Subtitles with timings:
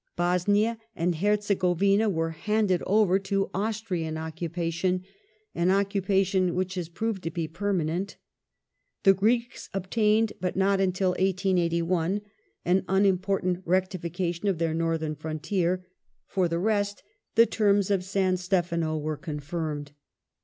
[0.15, 5.03] Bosnia and Herze govina were handed over to Austrian occupation—
[5.53, 8.17] an occupation which has proved to be permanent.
[9.03, 12.21] The Greeks obtained (but not until 1881)
[12.65, 15.85] an unimportant rectification of their Northern frontier.
[16.25, 17.03] For the rest,
[17.35, 19.91] the terms of San Stefano were confirmed.